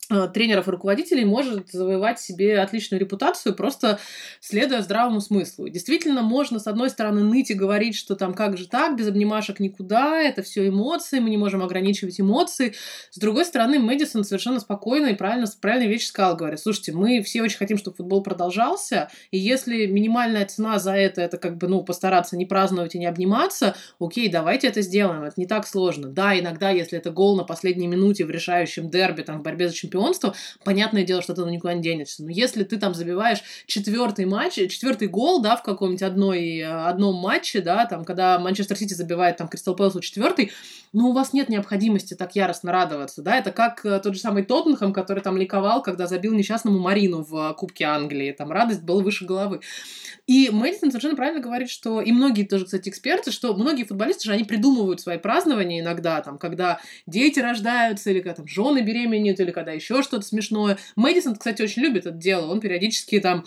[0.08, 3.98] тренеров и руководителей может завоевать себе отличную репутацию, просто
[4.40, 5.68] следуя здравому смыслу.
[5.68, 9.60] Действительно, можно, с одной стороны, ныть и говорить, что там как же так, без обнимашек
[9.60, 12.74] никуда, это все эмоции, мы не можем ограничивать эмоции.
[13.10, 17.42] С другой стороны, Мэдисон совершенно спокойно и правильно, правильные вещи сказал, говорит, слушайте, мы все
[17.42, 21.82] очень хотим, чтобы футбол продолжался, и если минимальная цена за это, это как бы, ну,
[21.82, 26.08] постараться не праздновать и не обниматься, окей, давайте это сделаем, это не так сложно.
[26.08, 29.74] Да, иногда, если это гол на последней минуте в решающем дерби, там, в борьбе за
[29.74, 32.22] чемпионство, чемпионство, понятное дело, что ты никуда не денешься.
[32.22, 37.60] Но если ты там забиваешь четвертый матч, четвертый гол, да, в каком-нибудь одной, одном матче,
[37.60, 40.52] да, там, когда Манчестер Сити забивает там Кристал Пэлсу четвертый,
[40.92, 44.44] ну, у вас нет необходимости так яростно радоваться, да, это как э, тот же самый
[44.44, 49.24] Тоттенхэм, который там ликовал, когда забил несчастному Марину в Кубке Англии, там радость была выше
[49.24, 49.60] головы.
[50.26, 54.32] И Мэдисон совершенно правильно говорит, что, и многие тоже, кстати, эксперты, что многие футболисты же,
[54.32, 59.52] они придумывают свои празднования иногда, там, когда дети рождаются, или когда там жены беременеют, или
[59.52, 60.78] когда еще что-то смешное.
[60.96, 63.44] Мэдисон, кстати, очень любит это дело, он периодически там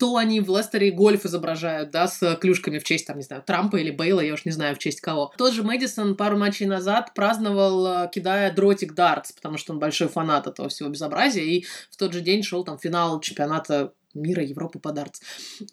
[0.00, 3.76] то они в Лестере гольф изображают, да, с клюшками в честь, там, не знаю, Трампа
[3.76, 5.32] или Бейла, я уж не знаю, в честь кого.
[5.38, 10.08] Тот же Мэдисон пару матчей назад праздновал, э, кидая дротик дартс, потому что он большой
[10.08, 14.78] фанат этого всего безобразия, и в тот же день шел там финал чемпионата мира, Европы
[14.78, 15.20] по дартс.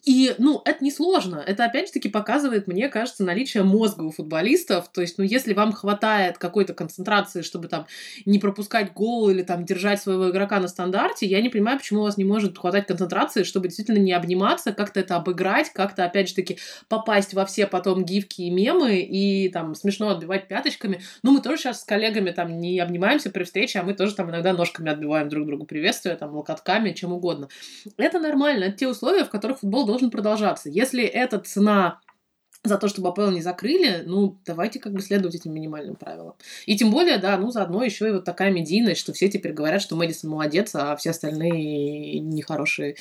[0.03, 1.43] И, ну, это не сложно.
[1.45, 4.91] Это, опять же таки, показывает, мне кажется, наличие мозга у футболистов.
[4.91, 7.87] То есть, ну, если вам хватает какой-то концентрации, чтобы там
[8.25, 12.03] не пропускать гол или там держать своего игрока на стандарте, я не понимаю, почему у
[12.03, 16.35] вас не может хватать концентрации, чтобы действительно не обниматься, как-то это обыграть, как-то, опять же
[16.35, 21.01] таки, попасть во все потом гифки и мемы и там смешно отбивать пяточками.
[21.23, 24.29] Ну, мы тоже сейчас с коллегами там не обнимаемся при встрече, а мы тоже там
[24.29, 27.47] иногда ножками отбиваем друг другу приветствия, там, локотками, чем угодно.
[27.97, 28.65] Это, наверное, нормально.
[28.65, 30.69] Это те условия, в которых футбол должен продолжаться.
[30.69, 31.99] Если это цена
[32.63, 36.35] за то, чтобы АПЛ не закрыли, ну, давайте как бы следовать этим минимальным правилам.
[36.65, 39.81] И тем более, да, ну, заодно еще и вот такая медийность, что все теперь говорят,
[39.81, 42.95] что Мэдисон молодец, а все остальные нехорошие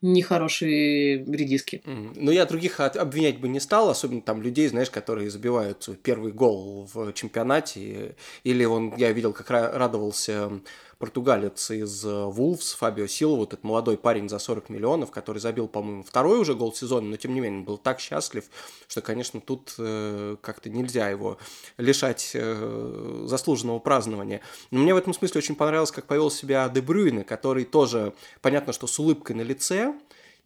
[0.00, 1.82] нехорошие редиски.
[1.86, 6.86] Ну, я других обвинять бы не стал, особенно там людей, знаешь, которые забивают первый гол
[6.92, 8.14] в чемпионате.
[8.42, 10.60] Или он, я видел, как радовался
[11.04, 16.02] португалец из Вулфс, Фабио Силва, вот этот молодой парень за 40 миллионов, который забил, по-моему,
[16.02, 18.44] второй уже гол сезона, но тем не менее был так счастлив,
[18.88, 21.36] что, конечно, тут э, как-то нельзя его
[21.76, 24.40] лишать э, заслуженного празднования.
[24.70, 28.86] Но мне в этом смысле очень понравилось, как повел себя Дебрюйне, который тоже, понятно, что
[28.86, 29.94] с улыбкой на лице,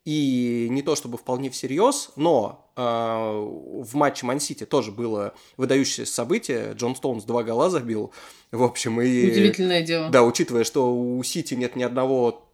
[0.05, 6.73] и не то чтобы вполне всерьез, но э, в матче Ман-Сити тоже было выдающееся событие.
[6.75, 8.13] Джон Стоунс два гола забил.
[8.51, 9.31] В общем, и...
[9.31, 10.09] Удивительное дело.
[10.09, 12.49] Да, учитывая, что у Сити нет ни одного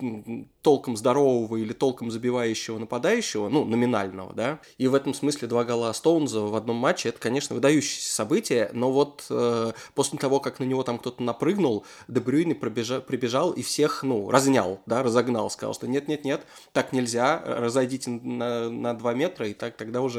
[0.65, 5.93] толком здорового или толком забивающего нападающего, ну, номинального, да, и в этом смысле два гола
[5.93, 10.65] Стоунза в одном матче, это, конечно, выдающееся событие, но вот э, после того, как на
[10.65, 15.87] него там кто-то напрыгнул, Дебрюйн прибежал, прибежал и всех, ну, разнял, да, разогнал, сказал, что
[15.87, 20.14] нет-нет-нет, так нельзя, разойдите на, на 2 метра, и так тогда уже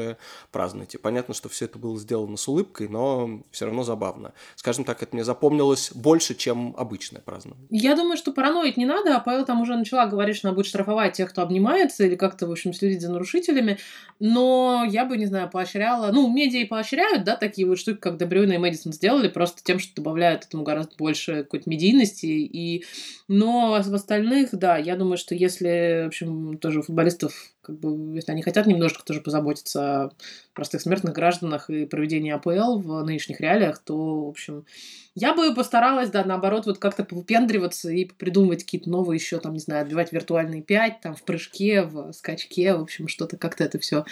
[0.52, 0.98] празднуйте.
[0.98, 4.32] Понятно, что все это было сделано с улыбкой, но все равно забавно.
[4.54, 7.66] Скажем так, это мне запомнилось больше, чем обычное празднование.
[7.70, 10.66] Я думаю, что параноить не надо, а Павел там уже начала говорить, что она будет
[10.66, 13.78] штрафовать тех, кто обнимается, или как-то, в общем, следить за нарушителями,
[14.18, 16.10] но я бы, не знаю, поощряла...
[16.12, 19.78] Ну, медиа и поощряют, да, такие вот штуки, как Дебрюйна и Мэдисон сделали, просто тем,
[19.78, 22.84] что добавляют этому гораздо больше какой-то медийности, и...
[23.28, 27.32] но в остальных, да, я думаю, что если, в общем, тоже у футболистов
[27.66, 30.10] как бы, если они хотят немножко тоже позаботиться о
[30.54, 34.64] простых смертных гражданах и проведении АПЛ в нынешних реалиях, то, в общем,
[35.16, 39.60] я бы постаралась, да, наоборот, вот как-то выпендриваться и придумывать какие-то новые еще, там, не
[39.60, 44.04] знаю, отбивать виртуальные пять, там, в прыжке, в скачке, в общем, что-то как-то это все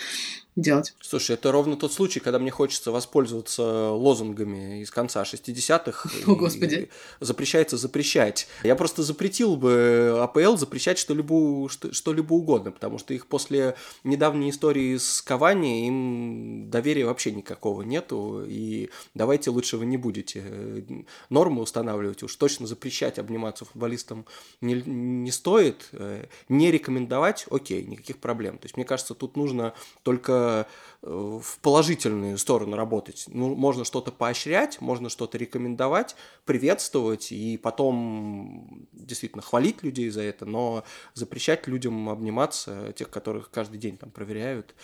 [0.56, 0.94] делать.
[1.00, 6.08] Слушай, это ровно тот случай, когда мне хочется воспользоваться лозунгами из конца 60-х.
[6.26, 6.88] О, Господи.
[7.20, 8.46] Запрещается запрещать.
[8.62, 14.50] Я просто запретил бы АПЛ запрещать что-либо что, что-либо угодно, потому что их после недавней
[14.50, 20.84] истории с Кавани им доверия вообще никакого нету, и давайте лучше вы не будете
[21.30, 24.26] нормы устанавливать, уж точно запрещать обниматься футболистам
[24.60, 28.58] не, не стоит, э, не рекомендовать, окей, никаких проблем.
[28.58, 30.66] То есть, мне кажется, тут нужно только
[31.06, 33.26] Э, в положительную сторону работать.
[33.28, 40.46] Ну, можно что-то поощрять, можно что-то рекомендовать, приветствовать и потом действительно хвалить людей за это,
[40.46, 44.74] но запрещать людям обниматься, тех, которых каждый день там проверяют,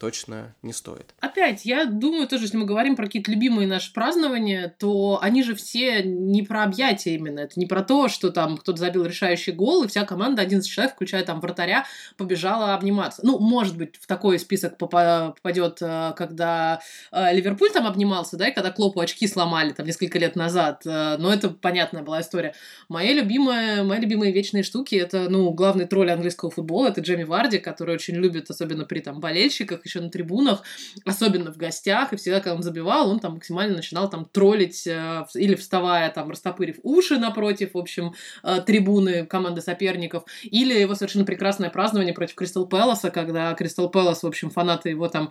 [0.00, 1.14] точно не стоит.
[1.20, 5.54] Опять, я думаю, тоже, если мы говорим про какие-то любимые наши празднования, то они же
[5.54, 7.40] все не про объятия именно.
[7.40, 10.94] Это не про то, что там кто-то забил решающий гол, и вся команда, 11 человек,
[10.94, 11.84] включая там вратаря,
[12.16, 13.20] побежала обниматься.
[13.26, 16.80] Ну, может быть, в такой список попадет, э, когда
[17.12, 20.80] э, Ливерпуль там обнимался, да, и когда Клопу очки сломали там несколько лет назад.
[20.86, 22.54] Э, но это понятная была история.
[22.88, 27.58] Моя любимая, мои любимые вечные штуки, это, ну, главный тролль английского футбола, это Джейми Варди,
[27.58, 30.62] который очень любит, особенно при там болельщиках, еще на трибунах,
[31.04, 35.24] особенно в гостях, и всегда, когда он забивал, он там максимально начинал там троллить э,
[35.34, 41.24] или вставая там, растопырив уши напротив, в общем, э, трибуны команды соперников, или его совершенно
[41.24, 45.30] прекрасное празднование против Кристал Пэласа, когда Кристал Пэлас, в общем, фанаты его там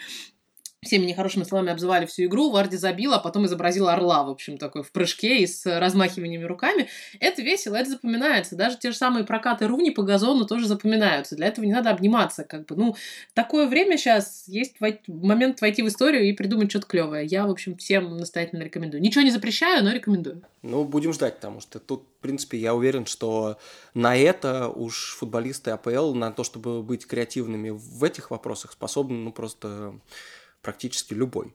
[0.81, 4.83] всеми нехорошими словами обзывали всю игру, Варди забил, а потом изобразил орла, в общем, такой
[4.83, 6.87] в прыжке и с размахиваниями руками.
[7.19, 8.55] Это весело, это запоминается.
[8.55, 11.35] Даже те же самые прокаты Руни по газону тоже запоминаются.
[11.35, 12.75] Для этого не надо обниматься, как бы.
[12.75, 12.95] Ну,
[13.33, 14.75] такое время сейчас, есть
[15.07, 17.25] момент войти в историю и придумать что-то клевое.
[17.25, 19.01] Я, в общем, всем настоятельно рекомендую.
[19.01, 20.41] Ничего не запрещаю, но рекомендую.
[20.61, 23.57] Ну, будем ждать, потому что тут, в принципе, я уверен, что
[23.93, 29.31] на это уж футболисты АПЛ, на то, чтобы быть креативными в этих вопросах, способны, ну,
[29.31, 29.93] просто
[30.61, 31.53] практически любой.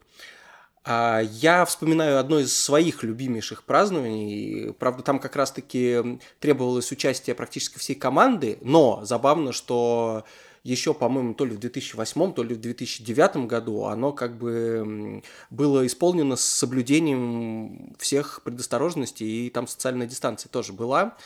[0.87, 4.75] А я вспоминаю одно из своих любимейших празднований.
[4.75, 10.25] Правда, там как раз-таки требовалось участие практически всей команды, но забавно, что
[10.63, 15.87] еще, по-моему, то ли в 2008, то ли в 2009 году оно как бы было
[15.87, 21.17] исполнено с соблюдением всех предосторожностей, и там социальная дистанция тоже была.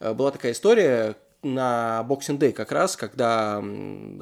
[0.00, 3.62] Э, была такая история, на Boxing Day как раз, когда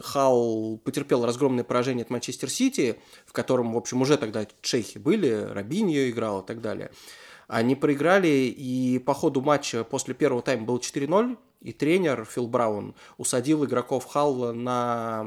[0.02, 5.30] Хал потерпел разгромное поражение от Манчестер Сити, в котором, в общем, уже тогда шейхи были,
[5.30, 6.90] Рабиньо играл и так далее.
[7.48, 12.94] Они проиграли, и по ходу матча после первого тайма был 4-0, и тренер Фил Браун
[13.18, 15.24] усадил игроков Халла на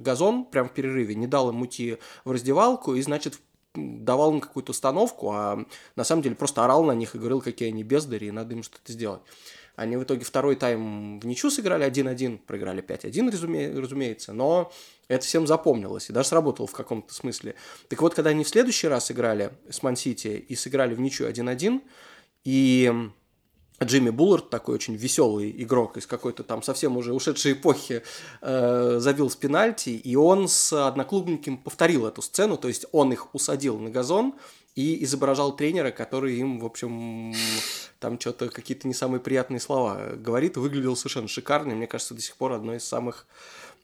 [0.00, 3.38] газон прямо в перерыве, не дал им уйти в раздевалку, и, значит,
[3.74, 5.64] давал им какую-то установку, а
[5.96, 8.62] на самом деле просто орал на них и говорил, какие они бездари, и надо им
[8.62, 9.20] что-то сделать.
[9.76, 14.72] Они в итоге второй тайм в ничью сыграли 1-1, проиграли 5-1, разуме, разумеется, но
[15.06, 17.54] это всем запомнилось и даже сработало в каком-то смысле.
[17.88, 21.82] Так вот, когда они в следующий раз играли с Ман-Сити и сыграли в ничью 1-1,
[22.44, 23.10] и
[23.82, 28.02] Джимми Буллард, такой очень веселый игрок из какой-то там совсем уже ушедшей эпохи,
[28.40, 33.34] э, завел с пенальти, и он с одноклубником повторил эту сцену, то есть он их
[33.34, 34.34] усадил на газон,
[34.76, 37.34] и изображал тренера, который им, в общем,
[37.98, 42.36] там что-то какие-то не самые приятные слова говорит, выглядел совершенно шикарно, мне кажется, до сих
[42.36, 43.26] пор одно из самых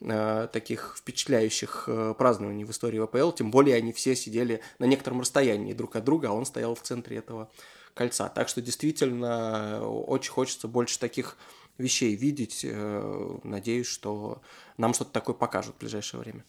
[0.02, 5.22] э, таких впечатляющих э, празднований в истории ВПЛ, тем более они все сидели на некотором
[5.22, 7.50] расстоянии друг от друга, а он стоял в центре этого
[7.94, 8.28] кольца.
[8.28, 11.38] Так что действительно очень хочется больше таких
[11.78, 12.66] вещей видеть.
[12.68, 14.42] Э, надеюсь, что
[14.76, 16.44] нам что-то такое покажут в ближайшее время.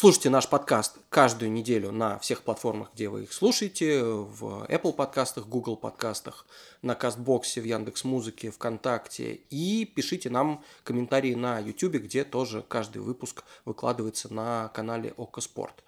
[0.00, 5.46] Слушайте наш подкаст каждую неделю на всех платформах, где вы их слушаете, в Apple подкастах,
[5.46, 6.46] Google подкастах,
[6.80, 9.40] на Кастбоксе, в Яндекс Музыке, ВКонтакте.
[9.50, 15.84] И пишите нам комментарии на YouTube, где тоже каждый выпуск выкладывается на канале Око Спорт.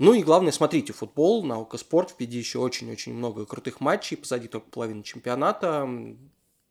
[0.00, 2.10] Ну и главное, смотрите футбол на Око Спорт.
[2.10, 5.88] Впереди еще очень-очень много крутых матчей, позади только половина чемпионата.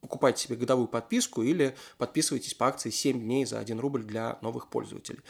[0.02, 4.68] Покупайте себе годовую подписку или подписывайтесь по акции 7 дней за 1 рубль для новых
[4.68, 5.20] пользователей.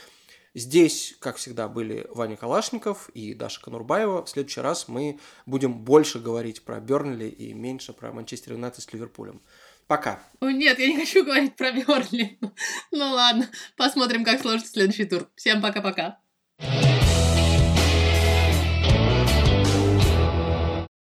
[0.54, 4.24] Здесь, как всегда, были Ваня Калашников и Даша Конурбаева.
[4.24, 8.92] В следующий раз мы будем больше говорить про Бернли и меньше про Манчестер Юнайтед с
[8.92, 9.42] Ливерпулем.
[9.88, 10.20] Пока.
[10.40, 12.38] О, нет, я не хочу говорить про Бернли.
[12.92, 15.28] ну ладно, посмотрим, как сложится следующий тур.
[15.34, 16.20] Всем пока-пока.